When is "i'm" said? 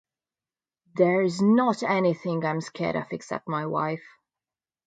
2.43-2.59